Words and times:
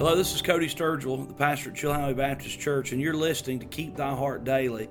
Hello, 0.00 0.16
this 0.16 0.34
is 0.34 0.40
Cody 0.40 0.66
Sturgill, 0.66 1.28
the 1.28 1.34
pastor 1.34 1.68
at 1.68 1.76
Chilhowee 1.76 2.16
Baptist 2.16 2.58
Church, 2.58 2.92
and 2.92 3.02
you're 3.02 3.12
listening 3.12 3.58
to 3.58 3.66
Keep 3.66 3.96
Thy 3.96 4.14
Heart 4.14 4.44
Daily, 4.44 4.88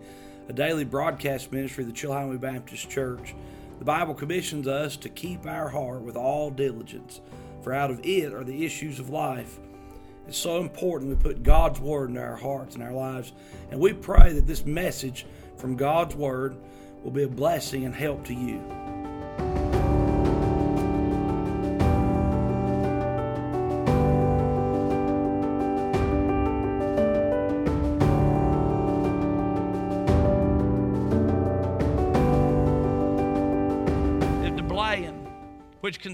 a 0.47 0.53
daily 0.53 0.85
broadcast 0.85 1.51
ministry 1.51 1.83
of 1.83 1.89
the 1.89 1.95
Chilhowee 1.95 2.39
Baptist 2.39 2.91
Church. 2.91 3.33
The 3.79 3.85
Bible 3.85 4.13
commissions 4.13 4.67
us 4.67 4.95
to 4.97 5.09
keep 5.09 5.47
our 5.47 5.67
heart 5.67 6.01
with 6.01 6.15
all 6.15 6.51
diligence, 6.51 7.21
for 7.63 7.73
out 7.73 7.89
of 7.89 8.05
it 8.05 8.35
are 8.35 8.43
the 8.43 8.63
issues 8.63 8.99
of 8.99 9.09
life. 9.09 9.57
It's 10.27 10.37
so 10.37 10.61
important 10.61 11.09
we 11.09 11.15
put 11.15 11.41
God's 11.41 11.79
Word 11.79 12.09
into 12.09 12.21
our 12.21 12.35
hearts 12.35 12.75
and 12.75 12.83
our 12.83 12.93
lives, 12.93 13.33
and 13.71 13.79
we 13.79 13.93
pray 13.93 14.33
that 14.33 14.45
this 14.45 14.63
message 14.63 15.25
from 15.57 15.75
God's 15.75 16.13
Word 16.13 16.55
will 17.03 17.09
be 17.09 17.23
a 17.23 17.27
blessing 17.27 17.83
and 17.83 17.95
help 17.95 18.25
to 18.25 18.35
you. 18.35 18.61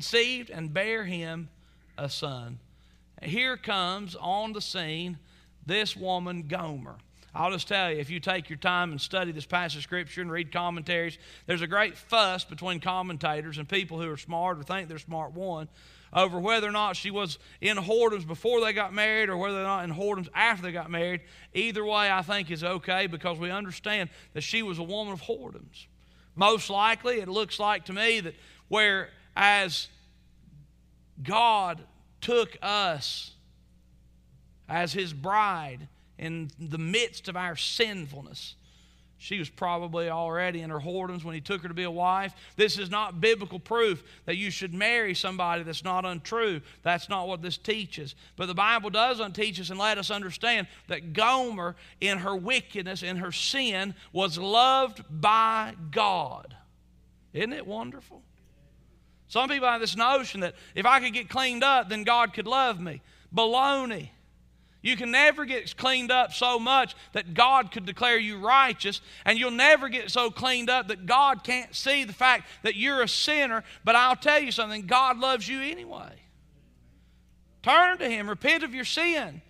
Conceived 0.05 0.52
and 0.52 0.72
bare 0.72 1.04
him 1.04 1.50
a 1.98 2.08
son. 2.08 2.59
Here 3.23 3.58
comes 3.58 4.16
on 4.16 4.54
the 4.54 4.62
scene 4.62 5.18
this 5.66 5.96
woman, 5.96 6.44
Gomer. 6.48 6.96
I'll 7.34 7.52
just 7.52 7.68
tell 7.68 7.91
you, 7.91 7.98
if 7.98 8.12
you 8.12 8.20
take 8.20 8.48
your 8.49 8.60
time 8.60 8.91
and 8.91 9.02
study 9.02 9.32
this 9.32 9.48
passage 9.48 9.77
of 9.77 9.84
Scripture 9.84 10.22
and 10.22 10.32
read 10.32 10.52
commentaries, 10.52 11.18
there's 11.48 11.63
a 11.63 11.68
great 11.68 11.98
fuss 11.98 12.46
between 12.46 12.80
commentators 12.80 13.58
and 13.58 13.68
people 13.68 13.99
who 13.99 14.10
are 14.12 14.18
smart 14.18 14.60
or 14.60 14.63
think 14.63 14.90
they're 14.90 14.99
smart, 14.99 15.34
one, 15.34 15.68
over 16.13 16.40
whether 16.40 16.68
or 16.68 16.72
not 16.72 16.96
she 16.96 17.10
was 17.10 17.40
in 17.60 17.76
whoredoms 17.76 18.27
before 18.27 18.62
they 18.62 18.74
got 18.74 18.94
married 18.94 19.29
or 19.29 19.38
whether 19.38 19.60
or 19.60 19.63
not 19.63 19.84
in 19.85 19.91
whoredoms 19.91 20.29
after 20.35 20.63
they 20.63 20.72
got 20.72 20.91
married. 20.91 21.22
Either 21.55 21.84
way, 21.84 22.12
I 22.12 22.22
think 22.22 22.51
is 22.51 22.63
okay 22.63 23.07
because 23.07 23.40
we 23.40 23.49
understand 23.49 24.10
that 24.34 24.41
she 24.41 24.62
was 24.62 24.77
a 24.77 24.84
woman 24.84 25.13
of 25.13 25.24
whoredoms. 25.24 25.88
Most 26.35 26.70
likely, 26.70 27.22
it 27.22 27.27
looks 27.27 27.60
like 27.60 27.85
to 27.85 27.94
me 27.94 28.20
that 28.20 28.35
where 28.68 29.10
as 29.35 29.88
God 31.24 31.82
took 32.21 32.58
us 32.62 33.32
as 34.68 34.94
his 34.94 35.13
bride 35.13 35.88
in 36.18 36.49
the 36.60 36.77
midst 36.77 37.27
of 37.27 37.35
our 37.35 37.55
sinfulness. 37.55 38.55
She 39.18 39.40
was 39.40 39.49
probably 39.49 40.10
already 40.10 40.62
in 40.62 40.70
her 40.70 40.80
whoredoms 40.80 41.24
when 41.24 41.34
he 41.34 41.41
took 41.41 41.62
her 41.62 41.68
to 41.68 41.74
be 41.74 41.84
a 41.84 41.91
wife. 41.91 42.34
This 42.57 42.77
is 42.77 42.91
not 42.91 43.22
biblical 43.22 43.60
proof 43.60 44.04
that 44.26 44.35
you 44.35 44.52
should 44.52 44.74
marry 44.74 45.16
somebody 45.16 45.63
that's 45.63 45.84
not 45.84 46.05
untrue. 46.05 46.62
That's 46.84 47.10
not 47.10 47.27
what 47.27 47.41
this 47.41 47.57
teaches. 47.57 48.13
But 48.35 48.48
the 48.48 48.54
Bible 48.54 48.90
does 48.90 49.20
unteach 49.20 49.60
us 49.60 49.70
and 49.70 49.79
let 49.79 49.98
us 49.98 50.12
understand 50.12 50.68
that 50.88 51.13
Gomer, 51.13 51.76
in 52.02 52.20
her 52.20 52.35
wickedness, 52.35 53.04
in 53.04 53.18
her 53.18 53.32
sin, 53.32 53.96
was 54.12 54.38
loved 54.38 55.04
by 55.10 55.74
God. 55.91 56.55
Isn't 57.34 57.54
it 57.54 57.66
wonderful? 57.66 58.22
Some 59.27 59.49
people 59.49 59.68
have 59.68 59.81
this 59.81 59.95
notion 59.95 60.41
that 60.41 60.55
if 60.76 60.85
I 60.85 60.99
could 60.99 61.13
get 61.13 61.29
cleaned 61.29 61.63
up, 61.63 61.90
then 61.90 62.04
God 62.04 62.34
could 62.34 62.48
love 62.48 62.79
me. 62.79 63.01
Baloney. 63.34 64.09
You 64.85 64.95
can 64.95 65.09
never 65.09 65.45
get 65.45 65.75
cleaned 65.78 66.12
up 66.12 66.31
so 66.31 66.59
much 66.59 66.95
that 67.13 67.34
God 67.34 67.72
could 67.72 67.88
declare 67.88 68.19
you 68.19 68.38
righteous, 68.38 69.01
and 69.25 69.40
you'll 69.40 69.50
never 69.50 69.90
get 69.90 70.12
so 70.12 70.29
cleaned 70.29 70.69
up 70.69 70.90
that 70.90 71.07
God 71.07 71.44
can't 71.44 71.73
see 71.73 72.03
the 72.03 72.13
fact 72.13 72.47
that 72.62 72.75
you're 72.75 73.01
a 73.01 73.07
sinner. 73.07 73.63
But 73.84 73.95
I'll 73.95 74.16
tell 74.16 74.40
you 74.40 74.51
something 74.51 74.85
God 74.85 75.17
loves 75.17 75.47
you 75.47 75.59
anyway. 75.59 76.13
Turn 77.63 77.97
to 77.97 78.07
Him, 78.07 78.29
repent 78.29 78.63
of 78.63 78.75
your 78.75 78.85
sin. 78.85 79.41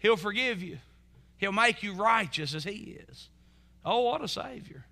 He'll 0.00 0.16
forgive 0.16 0.64
you, 0.64 0.78
He'll 1.36 1.52
make 1.52 1.84
you 1.84 1.94
righteous 1.94 2.54
as 2.54 2.64
He 2.64 2.98
is. 3.08 3.28
Oh, 3.84 4.00
what 4.00 4.20
a 4.20 4.26
Savior. 4.26 4.84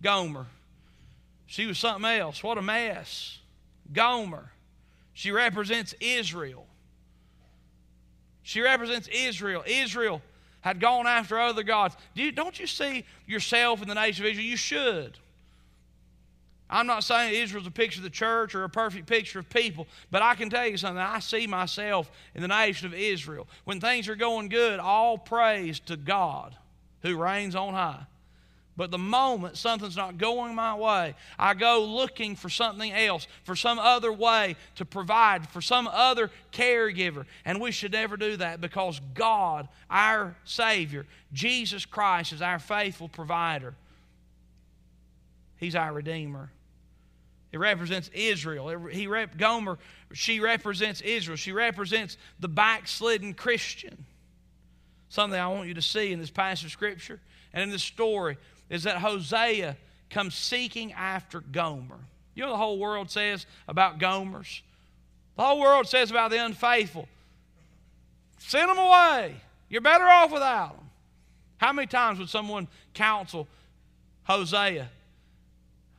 Gomer. 0.00 0.46
She 1.46 1.66
was 1.66 1.78
something 1.78 2.04
else. 2.04 2.42
What 2.42 2.58
a 2.58 2.62
mess. 2.62 3.38
Gomer. 3.92 4.50
She 5.12 5.30
represents 5.30 5.94
Israel. 6.00 6.66
She 8.42 8.60
represents 8.60 9.08
Israel. 9.08 9.64
Israel 9.66 10.20
had 10.60 10.80
gone 10.80 11.06
after 11.06 11.38
other 11.38 11.62
gods. 11.62 11.96
Do 12.14 12.22
you, 12.22 12.32
don't 12.32 12.58
you 12.58 12.66
see 12.66 13.04
yourself 13.26 13.82
in 13.82 13.88
the 13.88 13.94
nation 13.94 14.24
of 14.24 14.30
Israel? 14.30 14.46
You 14.46 14.56
should. 14.56 15.18
I'm 16.68 16.86
not 16.86 17.04
saying 17.04 17.34
Israel's 17.34 17.66
a 17.66 17.70
picture 17.70 18.00
of 18.00 18.04
the 18.04 18.10
church 18.10 18.54
or 18.54 18.64
a 18.64 18.68
perfect 18.68 19.06
picture 19.06 19.38
of 19.38 19.48
people, 19.48 19.86
but 20.10 20.22
I 20.22 20.34
can 20.34 20.50
tell 20.50 20.66
you 20.66 20.76
something. 20.76 20.98
I 20.98 21.20
see 21.20 21.46
myself 21.46 22.10
in 22.34 22.42
the 22.42 22.48
nation 22.48 22.86
of 22.86 22.94
Israel. 22.94 23.46
When 23.64 23.80
things 23.80 24.08
are 24.08 24.16
going 24.16 24.48
good, 24.48 24.80
all 24.80 25.16
praise 25.16 25.78
to 25.80 25.96
God 25.96 26.56
who 27.02 27.16
reigns 27.16 27.54
on 27.54 27.72
high. 27.72 28.04
But 28.76 28.90
the 28.90 28.98
moment 28.98 29.56
something's 29.56 29.96
not 29.96 30.18
going 30.18 30.54
my 30.54 30.74
way, 30.74 31.14
I 31.38 31.54
go 31.54 31.82
looking 31.82 32.36
for 32.36 32.50
something 32.50 32.92
else, 32.92 33.26
for 33.42 33.56
some 33.56 33.78
other 33.78 34.12
way 34.12 34.56
to 34.74 34.84
provide, 34.84 35.48
for 35.48 35.62
some 35.62 35.88
other 35.88 36.30
caregiver. 36.52 37.24
And 37.46 37.60
we 37.60 37.72
should 37.72 37.92
never 37.92 38.18
do 38.18 38.36
that 38.36 38.60
because 38.60 39.00
God, 39.14 39.68
our 39.88 40.36
Savior, 40.44 41.06
Jesus 41.32 41.86
Christ, 41.86 42.34
is 42.34 42.42
our 42.42 42.58
faithful 42.58 43.08
provider. 43.08 43.74
He's 45.56 45.74
our 45.74 45.94
Redeemer. 45.94 46.50
It 47.52 47.58
represents 47.58 48.10
Israel. 48.12 48.68
He 48.90 49.06
rep, 49.06 49.38
Gomer, 49.38 49.78
she 50.12 50.40
represents 50.40 51.00
Israel. 51.00 51.36
She 51.36 51.52
represents 51.52 52.18
the 52.40 52.48
backslidden 52.48 53.32
Christian. 53.32 54.04
Something 55.08 55.40
I 55.40 55.48
want 55.48 55.68
you 55.68 55.74
to 55.74 55.82
see 55.82 56.12
in 56.12 56.18
this 56.18 56.30
passage 56.30 56.66
of 56.66 56.72
Scripture 56.72 57.20
and 57.54 57.62
in 57.62 57.70
this 57.70 57.82
story 57.82 58.36
is 58.68 58.84
that 58.84 58.98
Hosea 58.98 59.76
comes 60.10 60.34
seeking 60.34 60.92
after 60.92 61.40
Gomer. 61.40 61.98
You 62.34 62.44
know 62.44 62.50
the 62.50 62.56
whole 62.56 62.78
world 62.78 63.10
says 63.10 63.46
about 63.66 63.98
Gomers? 63.98 64.60
The 65.36 65.42
whole 65.42 65.60
world 65.60 65.86
says 65.88 66.10
about 66.10 66.30
the 66.30 66.44
unfaithful. 66.44 67.08
Send 68.38 68.70
them 68.70 68.78
away. 68.78 69.36
You're 69.68 69.80
better 69.80 70.04
off 70.04 70.32
without 70.32 70.76
them. 70.76 70.90
How 71.58 71.72
many 71.72 71.86
times 71.86 72.18
would 72.18 72.28
someone 72.28 72.68
counsel 72.94 73.48
Hosea? 74.24 74.88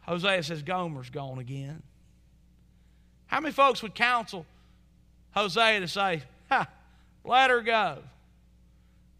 Hosea 0.02 0.44
says, 0.44 0.62
Gomer's 0.62 1.10
gone 1.10 1.40
again. 1.40 1.82
How 3.26 3.42
many 3.42 3.52
folks 3.52 3.82
would 3.84 3.94
counsel 3.94 4.46
Hosea 5.32 5.82
to 5.82 5.88
say, 5.88 6.24
ha, 6.50 6.68
let 7.24 7.50
her 7.50 7.62
go? 7.62 7.98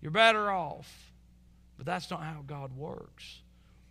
You're 0.02 0.12
better 0.12 0.50
off. 0.50 1.07
But 1.78 1.86
that's 1.86 2.10
not 2.10 2.24
how 2.24 2.44
God 2.46 2.76
works. 2.76 3.42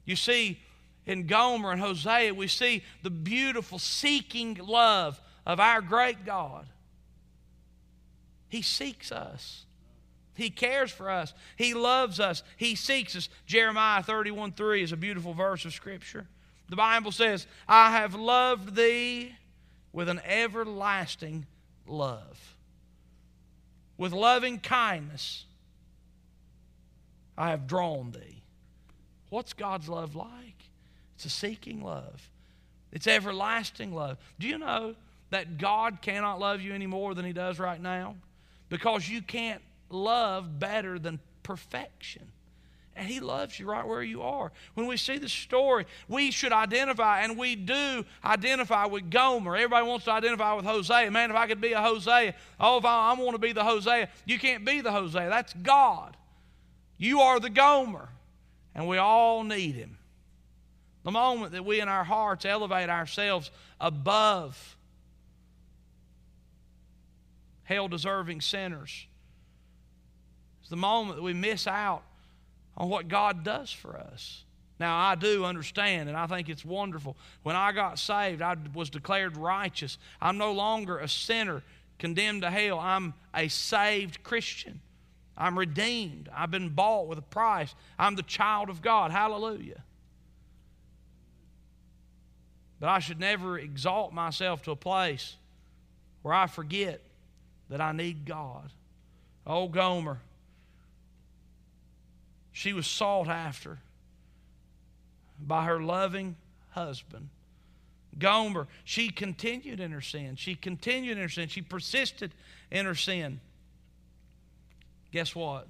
You 0.05 0.17
see, 0.17 0.61
in 1.07 1.27
Gomer 1.27 1.73
and 1.73 1.81
Hosea, 1.81 2.35
we 2.35 2.49
see 2.49 2.83
the 3.03 3.11
beautiful 3.11 3.79
seeking 3.79 4.55
love 4.55 5.21
of 5.47 5.61
our 5.61 5.81
great 5.81 6.25
God. 6.25 6.67
He 8.49 8.63
seeks 8.63 9.13
us. 9.13 9.65
He 10.35 10.51
cares 10.51 10.91
for 10.91 11.09
us. 11.09 11.33
He 11.57 11.75
loves 11.75 12.21
us. 12.21 12.43
He 12.57 12.75
seeks 12.75 13.17
us. 13.17 13.29
Jeremiah 13.47 14.03
31 14.03 14.53
3 14.53 14.83
is 14.83 14.93
a 14.93 14.97
beautiful 14.97 15.33
verse 15.33 15.65
of 15.65 15.73
Scripture. 15.73 16.27
The 16.69 16.77
Bible 16.77 17.13
says, 17.13 17.47
I 17.69 17.93
have 17.93 18.15
loved 18.15 18.75
thee 18.75 19.35
with 19.93 20.09
an 20.09 20.21
everlasting 20.27 21.47
love, 21.87 22.57
with 23.97 24.13
loving 24.13 24.59
kindness 24.59 25.45
I 27.37 27.51
have 27.51 27.67
drawn 27.67 28.13
thee. 28.13 28.43
What's 29.31 29.53
God's 29.53 29.89
love 29.89 30.15
like? 30.15 30.55
It's 31.17 31.25
a 31.25 31.31
seeking 31.31 31.83
love, 31.83 32.31
it's 32.93 33.07
everlasting 33.07 33.95
love. 33.95 34.19
Do 34.39 34.47
you 34.47 34.59
know 34.59 34.95
that 35.31 35.59
God 35.59 36.03
cannot 36.03 36.39
love 36.39 36.61
you 36.61 36.73
any 36.73 36.87
more 36.87 37.15
than 37.15 37.25
He 37.25 37.33
does 37.33 37.59
right 37.59 37.81
now? 37.81 38.17
Because 38.69 39.09
you 39.09 39.23
can't 39.23 39.63
love 39.91 40.59
better 40.59 40.99
than 40.99 41.21
perfection. 41.43 42.31
And 42.97 43.07
he 43.07 43.21
loves 43.21 43.61
you 43.61 43.67
right 43.67 43.87
where 43.87 44.03
you 44.03 44.23
are. 44.23 44.51
When 44.73 44.87
we 44.87 44.97
see 44.97 45.19
the 45.19 45.29
story, 45.29 45.85
we 46.09 46.31
should 46.31 46.53
identify, 46.53 47.21
and 47.21 47.37
we 47.37 47.55
do 47.55 48.07
identify 48.25 48.87
with 48.87 49.11
Gomer. 49.11 49.55
Everybody 49.55 49.87
wants 49.87 50.07
to 50.07 50.13
identify 50.13 50.55
with 50.55 50.65
Hosea. 50.65 51.11
Man, 51.11 51.31
if 51.31 51.37
I 51.37 51.47
could 51.47 51.61
be 51.61 51.73
a 51.73 51.83
Hosea, 51.83 52.35
oh, 52.59 52.79
if 52.79 52.87
I, 52.87 53.11
I 53.11 53.21
want 53.21 53.35
to 53.35 53.39
be 53.39 53.53
the 53.53 53.63
Hosea, 53.63 54.09
you 54.25 54.39
can't 54.39 54.65
be 54.65 54.81
the 54.81 54.91
Hosea. 54.91 55.29
That's 55.29 55.53
God. 55.53 56.17
You 56.99 57.21
are 57.21 57.41
the 57.41 57.51
Gomer, 57.51 58.09
and 58.75 58.89
we 58.89 58.99
all 58.99 59.45
need 59.45 59.75
him. 59.75 59.99
The 61.05 61.11
moment 61.11 61.53
that 61.53 61.65
we 61.65 61.81
in 61.81 61.89
our 61.89 62.05
hearts 62.05 62.45
elevate 62.45 62.89
ourselves 62.89 63.51
above 63.81 64.77
hell 67.65 67.89
deserving 67.89 68.41
sinners 68.41 69.07
is 70.63 70.71
the 70.71 70.77
moment 70.77 71.17
that 71.17 71.23
we 71.23 71.33
miss 71.33 71.67
out 71.67 72.03
on 72.77 72.89
what 72.89 73.09
God 73.09 73.45
does 73.45 73.71
for 73.71 73.97
us. 73.97 74.43
Now, 74.79 74.99
I 74.99 75.15
do 75.15 75.45
understand, 75.45 76.09
and 76.09 76.19
I 76.19 76.27
think 76.27 76.49
it's 76.49 76.65
wonderful. 76.65 77.17
When 77.43 77.57
I 77.57 77.73
got 77.73 77.99
saved, 77.99 78.43
I 78.43 78.57
was 78.75 78.91
declared 78.91 79.37
righteous. 79.37 79.97
I'm 80.21 80.39
no 80.39 80.53
longer 80.53 80.99
a 80.99 81.09
sinner 81.09 81.63
condemned 81.99 82.43
to 82.43 82.51
hell. 82.51 82.79
I'm 82.79 83.15
a 83.35 83.49
saved 83.49 84.23
Christian. 84.23 84.81
I'm 85.37 85.59
redeemed. 85.59 86.29
I've 86.35 86.51
been 86.51 86.71
bought 86.71 87.09
with 87.09 87.19
a 87.19 87.23
price. 87.23 87.75
I'm 87.99 88.17
the 88.17 88.23
child 88.23 88.71
of 88.71 88.81
God. 88.81 89.11
Hallelujah. 89.11 89.83
But 92.81 92.89
I 92.89 92.99
should 92.99 93.21
never 93.21 93.59
exalt 93.59 94.13
myself 94.13 94.63
to 94.63 94.71
a 94.71 94.77
place 94.77 95.37
where 96.23 96.35
I 96.35 96.47
forget 96.47 97.01
that 97.69 97.81
I 97.81 97.93
need 97.93 98.25
God. 98.25 98.71
Oh, 99.47 99.69
Gomer, 99.69 100.19
she 102.53 102.73
was 102.73 102.87
sought 102.87 103.29
after 103.29 103.79
by 105.41 105.65
her 105.65 105.81
loving 105.81 106.37
husband. 106.71 107.29
Gomer, 108.19 108.67
she 108.85 109.11
continued 109.11 109.81
in 109.81 109.93
her 109.93 110.01
sin. 110.01 110.37
She 110.37 110.55
continued 110.55 111.19
in 111.19 111.23
her 111.23 111.29
sin. 111.29 111.49
She 111.49 111.63
persisted 111.63 112.33
in 112.71 112.87
her 112.87 112.95
sin. 112.95 113.41
Guess 115.17 115.35
what? 115.35 115.67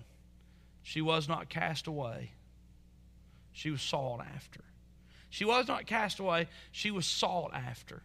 She 0.83 1.01
was 1.01 1.29
not 1.29 1.49
cast 1.49 1.87
away. 1.87 2.33
She 3.53 3.71
was 3.71 3.81
sought 3.81 4.21
after. 4.35 4.65
She 5.31 5.45
was 5.45 5.69
not 5.69 5.87
cast 5.87 6.19
away, 6.19 6.49
she 6.73 6.91
was 6.91 7.07
sought 7.07 7.55
after. 7.55 8.03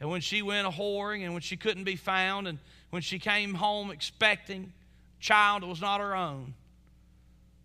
And 0.00 0.08
when 0.08 0.22
she 0.22 0.40
went 0.40 0.66
a 0.66 0.70
whoring 0.70 1.22
and 1.22 1.34
when 1.34 1.42
she 1.42 1.58
couldn't 1.58 1.84
be 1.84 1.96
found 1.96 2.48
and 2.48 2.60
when 2.88 3.02
she 3.02 3.18
came 3.18 3.52
home 3.52 3.90
expecting 3.90 4.72
a 5.18 5.22
child 5.22 5.62
that 5.62 5.66
was 5.66 5.82
not 5.82 6.00
her 6.00 6.16
own, 6.16 6.54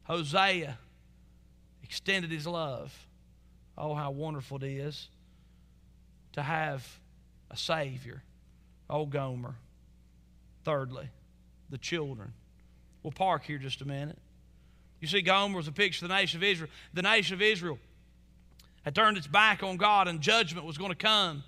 Hosea 0.03 0.77
extended 1.83 2.31
his 2.31 2.45
love. 2.45 2.93
Oh, 3.77 3.93
how 3.93 4.11
wonderful 4.11 4.57
it 4.57 4.67
is 4.67 5.07
to 6.33 6.43
have 6.43 6.85
a 7.49 7.55
Savior. 7.55 8.23
Oh, 8.89 9.05
Gomer. 9.05 9.55
Thirdly, 10.65 11.09
the 11.69 11.77
children. 11.77 12.33
We'll 13.03 13.11
park 13.11 13.43
here 13.43 13.57
just 13.57 13.81
a 13.81 13.85
minute. 13.85 14.17
You 14.99 15.07
see, 15.07 15.21
Gomer 15.21 15.55
was 15.55 15.67
a 15.67 15.71
picture 15.71 16.05
of 16.05 16.09
the 16.09 16.15
nation 16.15 16.39
of 16.39 16.43
Israel. 16.43 16.69
The 16.93 17.01
nation 17.01 17.33
of 17.35 17.41
Israel 17.41 17.79
had 18.83 18.95
turned 18.95 19.17
its 19.17 19.27
back 19.27 19.63
on 19.63 19.77
God, 19.77 20.07
and 20.07 20.21
judgment 20.21 20.65
was 20.65 20.77
going 20.77 20.91
to 20.91 20.95
come. 20.95 21.43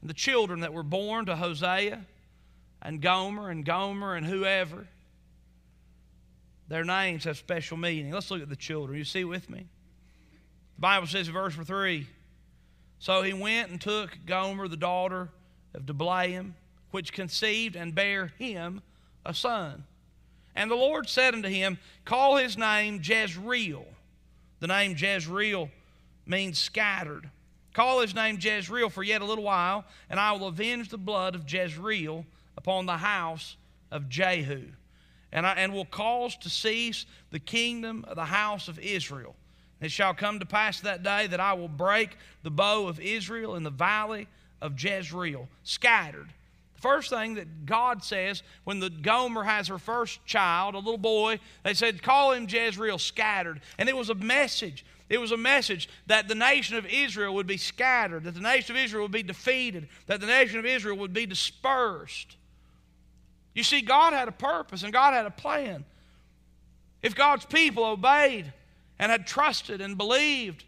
And 0.00 0.10
the 0.10 0.14
children 0.14 0.60
that 0.60 0.72
were 0.72 0.82
born 0.82 1.26
to 1.26 1.36
Hosea 1.36 2.04
and 2.82 3.00
Gomer 3.00 3.50
and 3.50 3.64
Gomer 3.64 4.14
and 4.14 4.26
whoever, 4.26 4.86
their 6.68 6.84
names 6.84 7.24
have 7.24 7.36
special 7.36 7.76
meaning. 7.76 8.12
Let's 8.12 8.30
look 8.30 8.42
at 8.42 8.48
the 8.48 8.56
children. 8.56 8.98
You 8.98 9.04
see 9.04 9.24
with 9.24 9.50
me? 9.50 9.66
The 10.76 10.80
Bible 10.80 11.06
says 11.06 11.28
in 11.28 11.34
verse 11.34 11.54
3 11.54 12.06
So 12.98 13.22
he 13.22 13.32
went 13.32 13.70
and 13.70 13.80
took 13.80 14.18
Gomer, 14.26 14.68
the 14.68 14.76
daughter 14.76 15.28
of 15.74 15.84
Diblaim, 15.84 16.54
which 16.90 17.12
conceived 17.12 17.76
and 17.76 17.94
bare 17.94 18.32
him 18.38 18.82
a 19.24 19.34
son. 19.34 19.84
And 20.54 20.70
the 20.70 20.76
Lord 20.76 21.08
said 21.08 21.34
unto 21.34 21.48
him, 21.48 21.78
Call 22.04 22.36
his 22.36 22.58
name 22.58 23.00
Jezreel. 23.02 23.86
The 24.58 24.66
name 24.66 24.94
Jezreel 24.96 25.70
means 26.26 26.58
scattered. 26.58 27.30
Call 27.72 28.00
his 28.00 28.14
name 28.14 28.38
Jezreel 28.40 28.90
for 28.90 29.02
yet 29.02 29.22
a 29.22 29.24
little 29.24 29.44
while, 29.44 29.84
and 30.08 30.18
I 30.18 30.32
will 30.32 30.48
avenge 30.48 30.88
the 30.88 30.98
blood 30.98 31.34
of 31.34 31.50
Jezreel 31.50 32.26
upon 32.56 32.86
the 32.86 32.96
house 32.96 33.56
of 33.90 34.08
Jehu, 34.08 34.64
and, 35.32 35.46
I, 35.46 35.52
and 35.52 35.72
will 35.72 35.84
cause 35.84 36.36
to 36.38 36.50
cease 36.50 37.06
the 37.30 37.38
kingdom 37.38 38.04
of 38.08 38.16
the 38.16 38.24
house 38.24 38.68
of 38.68 38.78
Israel. 38.78 39.36
It 39.80 39.90
shall 39.90 40.14
come 40.14 40.40
to 40.40 40.46
pass 40.46 40.80
that 40.80 41.02
day 41.02 41.26
that 41.28 41.40
I 41.40 41.54
will 41.54 41.68
break 41.68 42.16
the 42.42 42.50
bow 42.50 42.86
of 42.86 43.00
Israel 43.00 43.56
in 43.56 43.62
the 43.62 43.70
valley 43.70 44.26
of 44.60 44.82
Jezreel, 44.82 45.48
scattered. 45.62 46.28
First 46.80 47.10
thing 47.10 47.34
that 47.34 47.66
God 47.66 48.02
says 48.02 48.42
when 48.64 48.80
the 48.80 48.90
Gomer 48.90 49.44
has 49.44 49.68
her 49.68 49.78
first 49.78 50.24
child, 50.26 50.74
a 50.74 50.78
little 50.78 50.98
boy, 50.98 51.38
they 51.62 51.74
said, 51.74 52.02
Call 52.02 52.32
him 52.32 52.46
Jezreel, 52.48 52.98
scattered. 52.98 53.60
And 53.78 53.88
it 53.88 53.96
was 53.96 54.10
a 54.10 54.14
message 54.14 54.84
it 55.10 55.20
was 55.20 55.32
a 55.32 55.36
message 55.36 55.88
that 56.06 56.28
the 56.28 56.36
nation 56.36 56.76
of 56.76 56.86
Israel 56.86 57.34
would 57.34 57.48
be 57.48 57.56
scattered, 57.56 58.22
that 58.24 58.34
the 58.34 58.40
nation 58.40 58.76
of 58.76 58.82
Israel 58.82 59.02
would 59.02 59.12
be 59.12 59.24
defeated, 59.24 59.88
that 60.06 60.20
the 60.20 60.26
nation 60.28 60.60
of 60.60 60.64
Israel 60.64 60.96
would 60.98 61.12
be 61.12 61.26
dispersed. 61.26 62.36
You 63.52 63.64
see, 63.64 63.82
God 63.82 64.12
had 64.12 64.28
a 64.28 64.32
purpose 64.32 64.84
and 64.84 64.92
God 64.92 65.12
had 65.12 65.26
a 65.26 65.30
plan. 65.30 65.84
If 67.02 67.16
God's 67.16 67.44
people 67.44 67.84
obeyed 67.84 68.52
and 69.00 69.10
had 69.10 69.26
trusted 69.26 69.80
and 69.80 69.98
believed 69.98 70.62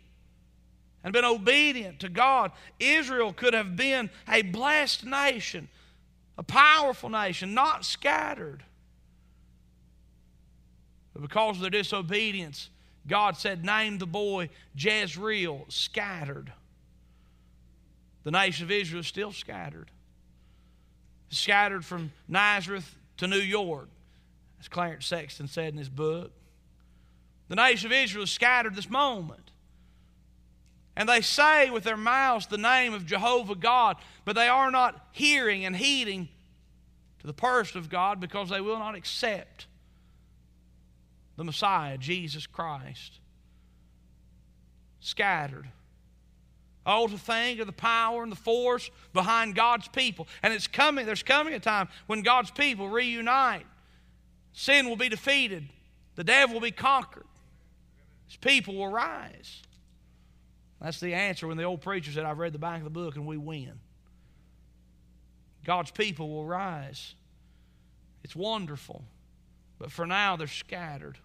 and 1.05 1.13
been 1.13 1.25
obedient 1.25 2.01
to 2.01 2.09
God, 2.09 2.51
Israel 2.81 3.33
could 3.33 3.55
have 3.55 3.77
been 3.77 4.11
a 4.29 4.43
blessed 4.43 5.05
nation, 5.07 5.69
a 6.39 6.43
powerful 6.43 7.09
nation, 7.09 7.55
not 7.55 7.85
scattered. 7.85 8.63
But 11.13 11.23
because 11.23 11.57
of 11.57 11.63
their 11.63 11.71
disobedience, 11.71 12.71
God 13.07 13.37
said, 13.37 13.65
Name 13.65 13.99
the 13.99 14.07
boy 14.07 14.49
Jezreel, 14.77 15.67
scattered. 15.69 16.53
The 18.25 18.31
nation 18.31 18.65
of 18.65 18.71
Israel 18.71 19.01
is 19.01 19.07
still 19.07 19.33
scattered. 19.33 19.91
Scattered 21.31 21.85
from 21.85 22.13
Nazareth 22.29 22.97
to 23.19 23.27
New 23.27 23.37
York, 23.37 23.89
as 24.61 24.69
Clarence 24.69 25.07
Sexton 25.07 25.49
said 25.49 25.73
in 25.73 25.79
his 25.79 25.89
book. 25.89 26.33
The 27.49 27.57
nation 27.57 27.87
of 27.87 27.93
Israel 27.93 28.25
is 28.25 28.31
scattered 28.31 28.75
this 28.75 28.89
moment. 28.89 29.51
And 30.97 31.09
they 31.09 31.23
say 31.23 31.71
with 31.71 31.85
their 31.85 31.97
mouths 31.97 32.47
the 32.47 32.59
name 32.59 32.93
of 32.93 33.07
Jehovah 33.07 33.55
God, 33.55 33.97
but 34.25 34.35
they 34.35 34.49
are 34.49 34.71
not 34.71 35.09
hearing 35.13 35.65
and 35.65 35.75
heeding 35.75 36.29
to 37.21 37.27
the 37.27 37.33
person 37.33 37.79
of 37.79 37.89
God 37.89 38.21
because 38.21 38.51
they 38.51 38.61
will 38.61 38.79
not 38.79 38.95
accept 38.95 39.67
the 41.37 41.45
Messiah, 41.45 41.97
Jesus 41.97 42.47
Christ. 42.47 43.21
Scattered. 45.01 45.69
Oh, 46.85 47.07
to 47.07 47.17
think 47.17 47.61
of 47.61 47.67
the 47.67 47.73
power 47.73 48.23
and 48.23 48.33
the 48.33 48.37
force 48.37 48.91
behind 49.13 49.55
God's 49.55 49.89
people. 49.89 50.27
And 50.43 50.53
it's 50.53 50.67
coming, 50.67 51.07
there's 51.07 51.23
coming 51.23 51.55
a 51.55 51.61
time 51.61 51.89
when 52.07 52.23
God's 52.23 52.51
people 52.51 52.89
reunite. 52.89 53.67
Sin 54.53 54.89
will 54.89 54.97
be 54.97 55.09
defeated, 55.09 55.69
the 56.17 56.25
devil 56.25 56.55
will 56.55 56.61
be 56.61 56.73
conquered, 56.73 57.27
his 58.27 58.37
people 58.37 58.75
will 58.75 58.89
rise. 58.89 59.63
That's 60.83 60.99
the 60.99 61.15
answer 61.15 61.47
when 61.47 61.57
the 61.57 61.63
old 61.63 61.81
preacher 61.81 62.11
said, 62.11 62.25
I've 62.25 62.39
read 62.39 62.53
the 62.53 62.59
back 62.59 62.79
of 62.79 62.85
the 62.85 62.91
book 62.91 63.15
and 63.15 63.25
we 63.25 63.37
win. 63.37 63.73
God's 65.65 65.93
people 65.93 66.29
will 66.29 66.45
rise. 66.45 67.15
It's 68.25 68.35
wonderful. 68.35 69.05
But 69.79 69.93
for 69.93 70.07
now, 70.07 70.35
they're 70.37 70.49
scattered. 70.49 71.19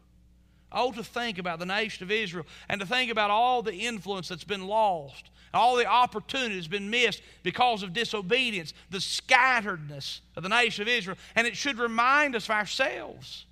Oh, 0.72 0.92
to 0.92 1.04
think 1.04 1.40
about 1.40 1.58
the 1.58 1.66
nation 1.66 2.04
of 2.04 2.12
Israel 2.12 2.46
and 2.70 2.80
to 2.82 2.86
think 2.86 3.10
about 3.10 3.32
all 3.32 3.64
the 3.64 3.74
influence 3.74 4.28
that's 4.28 4.44
been 4.44 4.68
lost, 4.68 5.32
all 5.54 5.76
the 5.76 5.88
opportunity 5.88 6.56
that's 6.56 6.68
been 6.68 6.90
missed 6.90 7.24
because 7.42 7.82
of 7.82 7.94
disobedience, 7.94 8.74
the 8.92 9.00
scatteredness 9.00 10.20
of 10.36 10.44
the 10.44 10.50
nation 10.50 10.84
of 10.84 10.88
Israel. 10.88 11.18
And 11.36 11.48
it 11.48 11.58
should 11.58 11.80
remind 11.80 12.36
us 12.36 12.46
of 12.46 12.52
ourselves. 12.52 13.46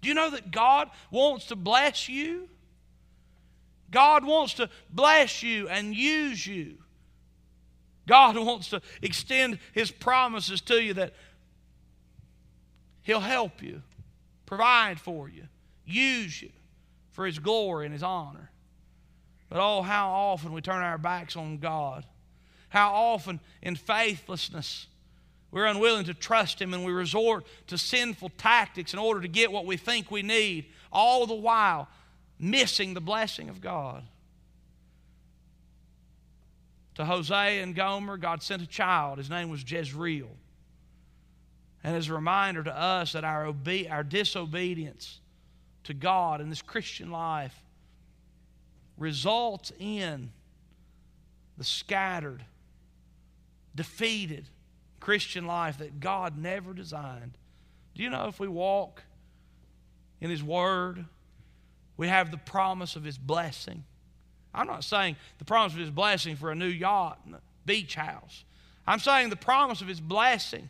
Do 0.00 0.08
you 0.08 0.14
know 0.14 0.30
that 0.30 0.50
God 0.50 0.90
wants 1.12 1.46
to 1.46 1.56
bless 1.56 2.08
you? 2.08 2.48
God 3.92 4.24
wants 4.24 4.54
to 4.54 4.68
bless 4.90 5.42
you 5.42 5.68
and 5.68 5.94
use 5.94 6.44
you. 6.44 6.78
God 8.08 8.36
wants 8.36 8.70
to 8.70 8.82
extend 9.00 9.58
His 9.72 9.92
promises 9.92 10.60
to 10.62 10.82
you 10.82 10.94
that 10.94 11.12
He'll 13.02 13.20
help 13.20 13.62
you 13.62 13.82
provide 14.46 14.98
for 14.98 15.28
you, 15.28 15.44
use 15.84 16.42
you 16.42 16.50
for 17.12 17.26
His 17.26 17.38
glory 17.38 17.86
and 17.86 17.92
His 17.92 18.02
honor. 18.02 18.50
But 19.48 19.60
oh, 19.60 19.82
how 19.82 20.10
often 20.10 20.52
we 20.52 20.62
turn 20.62 20.82
our 20.82 20.98
backs 20.98 21.36
on 21.36 21.58
God. 21.58 22.06
How 22.70 22.94
often 22.94 23.38
in 23.60 23.76
faithlessness 23.76 24.86
we're 25.50 25.66
unwilling 25.66 26.06
to 26.06 26.14
trust 26.14 26.60
Him 26.60 26.72
and 26.72 26.86
we 26.86 26.92
resort 26.92 27.44
to 27.66 27.76
sinful 27.76 28.30
tactics 28.38 28.94
in 28.94 28.98
order 28.98 29.20
to 29.20 29.28
get 29.28 29.52
what 29.52 29.66
we 29.66 29.76
think 29.76 30.10
we 30.10 30.22
need, 30.22 30.66
all 30.90 31.26
the 31.26 31.34
while 31.34 31.88
missing 32.42 32.92
the 32.92 33.00
blessing 33.00 33.48
of 33.48 33.60
God. 33.60 34.02
To 36.96 37.04
Hosea 37.06 37.62
and 37.62 37.74
Gomer, 37.74 38.18
God 38.18 38.42
sent 38.42 38.60
a 38.60 38.66
child. 38.66 39.16
His 39.16 39.30
name 39.30 39.48
was 39.48 39.64
Jezreel. 39.66 40.28
And 41.84 41.96
as 41.96 42.08
a 42.08 42.14
reminder 42.14 42.62
to 42.64 42.76
us 42.76 43.12
that 43.12 43.24
our, 43.24 43.46
obe- 43.46 43.86
our 43.88 44.02
disobedience 44.02 45.20
to 45.84 45.94
God 45.94 46.40
in 46.40 46.50
this 46.50 46.60
Christian 46.60 47.10
life 47.10 47.54
results 48.98 49.72
in 49.78 50.30
the 51.56 51.64
scattered, 51.64 52.44
defeated 53.74 54.48
Christian 55.00 55.46
life 55.46 55.78
that 55.78 56.00
God 56.00 56.36
never 56.36 56.74
designed. 56.74 57.38
Do 57.94 58.02
you 58.02 58.10
know 58.10 58.26
if 58.26 58.38
we 58.38 58.48
walk 58.48 59.02
in 60.20 60.28
His 60.28 60.42
Word, 60.42 61.04
we 62.02 62.08
have 62.08 62.32
the 62.32 62.36
promise 62.36 62.96
of 62.96 63.04
His 63.04 63.16
blessing? 63.16 63.84
I'm 64.52 64.66
not 64.66 64.82
saying 64.82 65.14
the 65.38 65.44
promise 65.44 65.72
of 65.72 65.78
His 65.78 65.88
blessing 65.88 66.34
for 66.34 66.50
a 66.50 66.54
new 66.56 66.66
yacht 66.66 67.20
and 67.24 67.36
a 67.36 67.40
beach 67.64 67.94
house. 67.94 68.42
I'm 68.84 68.98
saying 68.98 69.30
the 69.30 69.36
promise 69.36 69.82
of 69.82 69.86
His 69.86 70.00
blessing. 70.00 70.68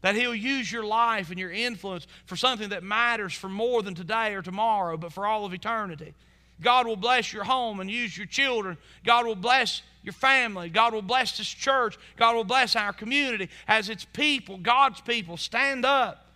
That 0.00 0.16
He'll 0.16 0.34
use 0.34 0.72
your 0.72 0.82
life 0.82 1.30
and 1.30 1.38
your 1.38 1.52
influence 1.52 2.08
for 2.26 2.34
something 2.34 2.70
that 2.70 2.82
matters 2.82 3.32
for 3.32 3.48
more 3.48 3.80
than 3.80 3.94
today 3.94 4.34
or 4.34 4.42
tomorrow, 4.42 4.96
but 4.96 5.12
for 5.12 5.24
all 5.24 5.44
of 5.44 5.54
eternity. 5.54 6.14
God 6.60 6.88
will 6.88 6.96
bless 6.96 7.32
your 7.32 7.44
home 7.44 7.78
and 7.78 7.88
use 7.88 8.18
your 8.18 8.26
children. 8.26 8.76
God 9.04 9.24
will 9.24 9.36
bless 9.36 9.82
your 10.02 10.14
family. 10.14 10.68
God 10.68 10.94
will 10.94 11.00
bless 11.00 11.38
this 11.38 11.46
church. 11.46 11.96
God 12.16 12.34
will 12.34 12.42
bless 12.42 12.74
our 12.74 12.92
community 12.92 13.50
as 13.68 13.88
its 13.88 14.04
people, 14.04 14.58
God's 14.58 15.00
people, 15.00 15.36
stand 15.36 15.84
up 15.84 16.26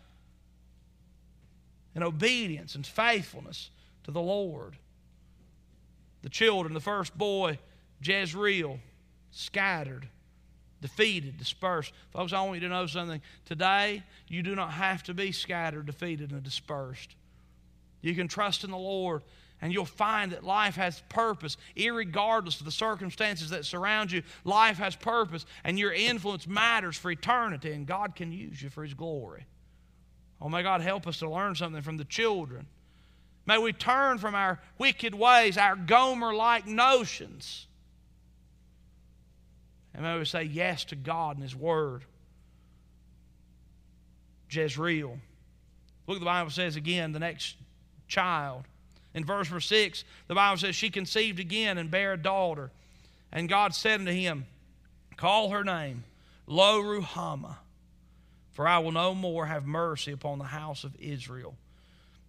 in 1.97 2.05
obedience 2.05 2.77
and 2.77 2.87
faithfulness 2.87 3.71
to 4.05 4.11
the 4.11 4.21
Lord. 4.21 4.77
The 6.23 6.29
children, 6.29 6.75
the 6.75 6.81
first 6.81 7.17
boy, 7.17 7.59
Jezreel, 8.03 8.79
scattered, 9.31 10.09
defeated, 10.81 11.37
dispersed. 11.37 11.93
Folks, 12.11 12.33
I 12.33 12.43
want 12.43 12.55
you 12.55 12.69
to 12.69 12.69
know 12.69 12.87
something. 12.87 13.21
Today, 13.45 14.03
you 14.29 14.43
do 14.43 14.55
not 14.55 14.73
have 14.73 15.03
to 15.05 15.15
be 15.15 15.33
scattered, 15.33 15.87
defeated, 15.87 16.31
and 16.31 16.43
dispersed. 16.43 17.15
You 18.01 18.15
can 18.15 18.29
trust 18.29 18.65
in 18.65 18.71
the 18.71 18.79
Lord 18.79 19.23
and 19.63 19.73
you'll 19.73 19.85
find 19.85 20.33
that 20.33 20.43
life 20.43 20.75
has 20.75 21.01
purpose, 21.09 21.57
regardless 21.77 22.59
of 22.59 22.67
the 22.67 22.73
circumstances 22.73 23.51
that 23.51 23.65
surround 23.65 24.11
you. 24.11 24.25
Life 24.45 24.77
has 24.79 24.97
purpose, 24.97 25.47
and 25.63 25.79
your 25.79 25.93
influence 25.93 26.49
matters 26.49 26.97
for 26.97 27.13
eternity, 27.13 27.73
and 27.73 27.87
God 27.87 28.17
can 28.17 28.33
use 28.33 28.61
you 28.61 28.69
for 28.69 28.83
His 28.83 28.93
glory. 28.93 29.47
Oh, 30.41 30.49
may 30.49 30.65
God 30.65 30.81
help 30.81 31.07
us 31.07 31.21
to 31.21 31.31
learn 31.31 31.55
something 31.55 31.81
from 31.81 31.97
the 31.97 32.05
children. 32.05 32.67
May 33.47 33.59
we 33.59 33.73
turn 33.73 34.19
from 34.19 34.35
our 34.35 34.61
wicked 34.79 35.15
ways, 35.15 35.59
our 35.59 35.77
Gomer 35.77 36.35
like 36.35 36.67
notions, 36.67 37.67
and 39.95 40.05
may 40.05 40.19
we 40.19 40.25
say 40.25 40.45
yes 40.45 40.85
to 40.87 40.97
God 40.97 41.37
and 41.37 41.43
His 41.43 41.55
Word. 41.55 42.05
Jezreel. 44.51 45.19
Look, 46.07 46.19
the 46.19 46.25
Bible 46.25 46.51
says 46.51 46.77
again, 46.77 47.13
the 47.13 47.19
next 47.19 47.57
child. 48.09 48.65
In 49.15 49.25
verse 49.25 49.49
6, 49.49 50.05
the 50.29 50.35
Bible 50.35 50.59
says, 50.59 50.75
She 50.75 50.91
conceived 50.91 51.39
again 51.39 51.79
and 51.79 51.91
bare 51.91 52.15
a 52.15 52.19
daughter. 52.19 52.71
And 53.31 53.49
God 53.49 53.75
said 53.75 54.01
unto 54.01 54.13
him, 54.13 54.47
Call 55.17 55.51
her 55.51 55.65
name 55.65 56.05
Lo 56.47 56.83
Ruhamah, 56.83 57.57
for 58.53 58.67
I 58.67 58.79
will 58.79 58.93
no 58.93 59.15
more 59.15 59.47
have 59.47 59.67
mercy 59.67 60.13
upon 60.13 60.39
the 60.39 60.45
house 60.45 60.85
of 60.85 60.95
Israel, 60.99 61.55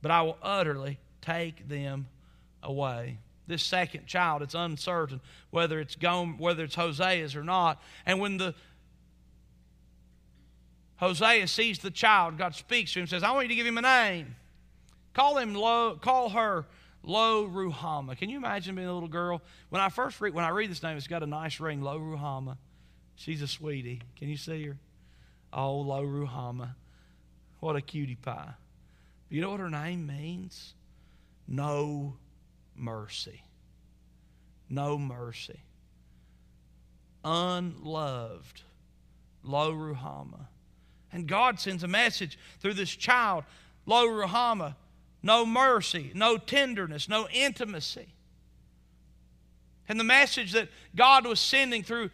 but 0.04 0.12
I 0.12 0.22
will 0.22 0.38
utterly 0.44 1.00
take 1.22 1.68
them 1.68 2.08
away. 2.62 3.18
This 3.48 3.64
second 3.64 4.06
child, 4.06 4.42
it's 4.42 4.54
uncertain 4.54 5.22
whether 5.50 5.80
it's 5.80 5.96
Gom, 5.96 6.38
whether 6.38 6.66
it's 6.66 6.76
Hosea's 6.76 7.36
or 7.36 7.44
not. 7.44 7.82
And 8.06 8.20
when 8.20 8.38
the 8.38 8.54
Hosea 10.98 11.48
sees 11.48 11.80
the 11.80 11.90
child, 11.90 12.38
God 12.38 12.54
speaks 12.54 12.94
to 12.94 13.00
him 13.00 13.04
and 13.04 13.10
says, 13.10 13.24
I 13.24 13.32
want 13.32 13.46
you 13.46 13.50
to 13.50 13.56
give 13.56 13.66
him 13.66 13.78
a 13.78 13.82
name. 13.82 14.36
Call 15.14 15.38
him 15.38 15.56
Lo, 15.56 15.96
call 15.96 16.30
her 16.30 16.66
Lo 17.02 17.48
Ruhamah. 17.48 18.18
Can 18.18 18.30
you 18.30 18.38
imagine 18.38 18.76
being 18.76 18.88
a 18.88 18.94
little 18.94 19.10
girl? 19.10 19.42
When 19.70 19.82
I 19.82 19.90
first 19.90 20.20
read, 20.20 20.34
when 20.34 20.46
I 20.46 20.50
read 20.50 20.70
this 20.70 20.84
name, 20.84 20.98
it's 20.98 21.08
got 21.08 21.24
a 21.24 21.28
nice 21.28 21.60
ring, 21.60 21.82
Lo 21.82 21.98
Ruhamah. 21.98 22.58
She's 23.16 23.42
a 23.42 23.48
sweetie. 23.48 24.02
Can 24.18 24.28
you 24.28 24.38
see 24.38 24.66
her? 24.66 24.78
Oh, 25.54 25.78
Lo 25.78 26.04
Ruhamah. 26.04 26.76
What 27.60 27.76
a 27.76 27.82
cutie 27.82 28.16
pie. 28.16 28.54
You 29.34 29.42
know 29.42 29.50
what 29.50 29.60
her 29.60 29.70
name 29.70 30.06
means? 30.06 30.76
No 31.48 32.18
mercy. 32.76 33.42
No 34.70 34.98
mercy. 35.00 35.60
Unloved. 37.26 38.62
Lo 39.42 39.74
Ruhamah. 39.74 40.48
And 41.12 41.28
God 41.28 41.60
sends 41.60 41.84
a 41.84 41.88
message 41.88 42.38
through 42.60 42.76
this 42.76 42.92
child, 42.92 43.44
Lo 43.88 44.08
Ruhamah 44.08 44.76
no 45.24 45.46
mercy, 45.46 46.12
no 46.14 46.38
tenderness, 46.38 47.08
no 47.08 47.28
intimacy. 47.30 48.08
And 49.88 50.00
the 50.00 50.04
message 50.04 50.52
that 50.52 50.70
God 50.96 51.26
was 51.26 51.40
sending 51.40 51.82
through 51.82 52.12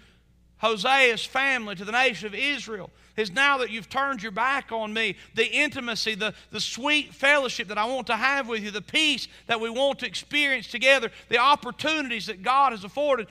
Hosea's 0.61 1.25
family 1.25 1.75
to 1.75 1.83
the 1.83 1.91
nation 1.91 2.27
of 2.27 2.35
Israel 2.35 2.91
is 3.19 3.31
now 3.31 3.57
that 3.59 3.69
you've 3.69 3.89
turned 3.89 4.23
your 4.23 4.31
back 4.31 4.71
on 4.71 4.93
me, 4.93 5.15
the 5.35 5.45
intimacy, 5.45 6.15
the, 6.15 6.33
the 6.51 6.59
sweet 6.59 7.13
fellowship 7.13 7.67
that 7.67 7.77
I 7.77 7.85
want 7.85 8.07
to 8.07 8.15
have 8.15 8.47
with 8.47 8.63
you, 8.63 8.71
the 8.71 8.81
peace 8.81 9.27
that 9.47 9.59
we 9.59 9.69
want 9.69 9.99
to 9.99 10.07
experience 10.07 10.67
together, 10.67 11.11
the 11.27 11.37
opportunities 11.37 12.27
that 12.27 12.43
God 12.43 12.71
has 12.71 12.83
afforded 12.83 13.27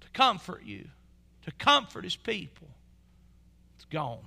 to 0.00 0.08
comfort 0.10 0.62
you, 0.64 0.84
to 1.44 1.52
comfort 1.52 2.04
His 2.04 2.16
people, 2.16 2.68
it's 3.76 3.86
gone. 3.86 4.18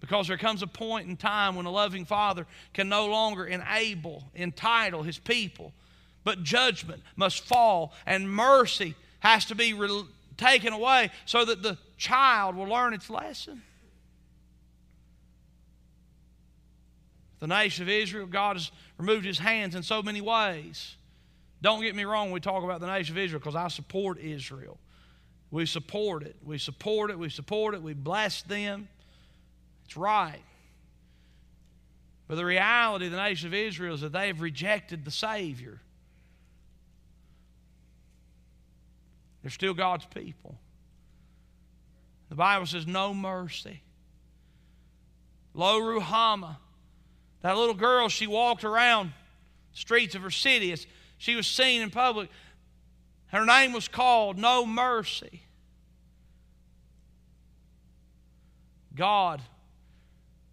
Because 0.00 0.26
there 0.26 0.36
comes 0.36 0.62
a 0.62 0.66
point 0.66 1.08
in 1.08 1.16
time 1.16 1.54
when 1.54 1.64
a 1.64 1.70
loving 1.70 2.04
father 2.04 2.46
can 2.74 2.88
no 2.88 3.06
longer 3.06 3.46
enable, 3.46 4.24
entitle 4.34 5.04
his 5.04 5.16
people, 5.16 5.72
but 6.24 6.42
judgment 6.42 7.00
must 7.14 7.44
fall 7.44 7.92
and 8.04 8.28
mercy 8.28 8.96
has 9.20 9.44
to 9.44 9.54
be 9.54 9.72
re- 9.72 10.04
taken 10.36 10.72
away 10.72 11.10
so 11.24 11.44
that 11.44 11.62
the 11.62 11.78
child 12.02 12.56
will 12.56 12.66
learn 12.66 12.94
its 12.94 13.08
lesson. 13.08 13.62
The 17.38 17.46
nation 17.46 17.84
of 17.84 17.88
Israel, 17.88 18.26
God 18.26 18.56
has 18.56 18.72
removed 18.98 19.24
his 19.24 19.38
hands 19.38 19.76
in 19.76 19.84
so 19.84 20.02
many 20.02 20.20
ways. 20.20 20.96
Don't 21.60 21.80
get 21.80 21.94
me 21.94 22.04
wrong, 22.04 22.32
we 22.32 22.40
talk 22.40 22.64
about 22.64 22.80
the 22.80 22.88
nation 22.88 23.14
of 23.14 23.22
Israel 23.22 23.38
because 23.38 23.54
I 23.54 23.68
support 23.68 24.18
Israel. 24.18 24.78
We 25.52 25.64
support 25.64 26.24
it. 26.24 26.34
We 26.44 26.58
support 26.58 27.10
it. 27.10 27.18
We 27.18 27.28
support 27.28 27.74
it. 27.74 27.82
We 27.82 27.94
bless 27.94 28.42
them. 28.42 28.88
It's 29.84 29.96
right. 29.96 30.42
But 32.26 32.34
the 32.34 32.44
reality 32.44 33.06
of 33.06 33.12
the 33.12 33.18
nation 33.18 33.46
of 33.46 33.54
Israel 33.54 33.94
is 33.94 34.00
that 34.00 34.12
they 34.12 34.26
have 34.26 34.40
rejected 34.40 35.04
the 35.04 35.10
Savior. 35.12 35.80
They're 39.42 39.50
still 39.50 39.74
God's 39.74 40.06
people. 40.06 40.56
The 42.32 42.36
Bible 42.36 42.64
says, 42.64 42.86
no 42.86 43.12
mercy. 43.12 43.82
Lo 45.52 45.78
Ruhamah. 45.78 46.56
That 47.42 47.58
little 47.58 47.74
girl, 47.74 48.08
she 48.08 48.26
walked 48.26 48.64
around 48.64 49.12
streets 49.74 50.14
of 50.14 50.22
her 50.22 50.30
city 50.30 50.72
as 50.72 50.86
she 51.18 51.36
was 51.36 51.46
seen 51.46 51.82
in 51.82 51.90
public. 51.90 52.30
Her 53.26 53.44
name 53.44 53.74
was 53.74 53.86
called 53.86 54.38
No 54.38 54.64
Mercy. 54.64 55.42
God 58.96 59.42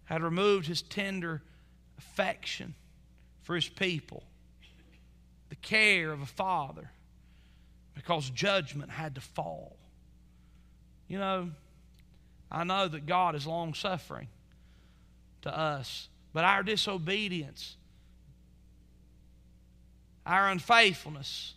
had 0.04 0.22
removed 0.22 0.66
his 0.66 0.82
tender 0.82 1.40
affection 1.96 2.74
for 3.40 3.54
his 3.54 3.70
people, 3.70 4.22
the 5.48 5.56
care 5.56 6.12
of 6.12 6.20
a 6.20 6.26
father, 6.26 6.90
because 7.94 8.28
judgment 8.28 8.90
had 8.90 9.14
to 9.14 9.22
fall. 9.22 9.78
You 11.08 11.18
know, 11.18 11.50
I 12.50 12.64
know 12.64 12.88
that 12.88 13.06
God 13.06 13.34
is 13.34 13.46
long 13.46 13.74
suffering 13.74 14.28
to 15.42 15.56
us, 15.56 16.08
but 16.32 16.44
our 16.44 16.62
disobedience, 16.62 17.76
our 20.26 20.48
unfaithfulness, 20.48 21.54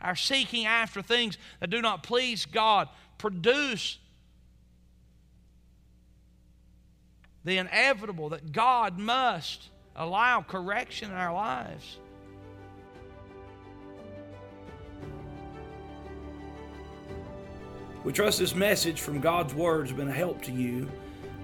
our 0.00 0.16
seeking 0.16 0.66
after 0.66 1.02
things 1.02 1.38
that 1.60 1.70
do 1.70 1.80
not 1.80 2.02
please 2.02 2.46
God 2.46 2.88
produce 3.18 3.98
the 7.44 7.58
inevitable 7.58 8.30
that 8.30 8.52
God 8.52 8.98
must 8.98 9.68
allow 9.94 10.40
correction 10.42 11.10
in 11.10 11.16
our 11.16 11.32
lives. 11.32 11.98
We 18.04 18.12
trust 18.12 18.38
this 18.38 18.54
message 18.54 19.00
from 19.00 19.18
God's 19.20 19.54
Word 19.54 19.88
has 19.88 19.96
been 19.96 20.08
a 20.08 20.12
help 20.12 20.42
to 20.42 20.52
you. 20.52 20.90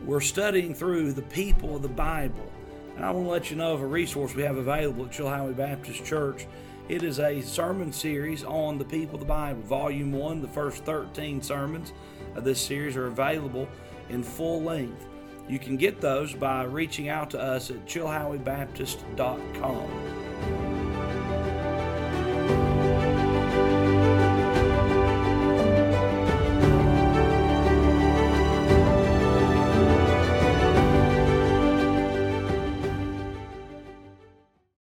We're 0.04 0.20
studying 0.20 0.74
through 0.74 1.12
the 1.12 1.22
people 1.22 1.74
of 1.74 1.80
the 1.80 1.88
Bible. 1.88 2.52
And 2.96 3.04
I 3.04 3.10
want 3.12 3.24
to 3.24 3.30
let 3.30 3.50
you 3.50 3.56
know 3.56 3.72
of 3.72 3.80
a 3.80 3.86
resource 3.86 4.34
we 4.34 4.42
have 4.42 4.58
available 4.58 5.06
at 5.06 5.10
Chilhowee 5.10 5.56
Baptist 5.56 6.04
Church. 6.04 6.46
It 6.90 7.02
is 7.02 7.18
a 7.18 7.40
sermon 7.40 7.94
series 7.94 8.44
on 8.44 8.76
the 8.76 8.84
people 8.84 9.14
of 9.14 9.20
the 9.20 9.26
Bible. 9.26 9.62
Volume 9.62 10.12
1, 10.12 10.42
the 10.42 10.48
first 10.48 10.84
13 10.84 11.40
sermons 11.40 11.94
of 12.34 12.44
this 12.44 12.60
series 12.60 12.94
are 12.94 13.06
available 13.06 13.66
in 14.10 14.22
full 14.22 14.62
length. 14.62 15.06
You 15.48 15.58
can 15.58 15.78
get 15.78 16.02
those 16.02 16.34
by 16.34 16.64
reaching 16.64 17.08
out 17.08 17.30
to 17.30 17.40
us 17.40 17.70
at 17.70 17.86
chilhoweebaptist.com. 17.86 20.19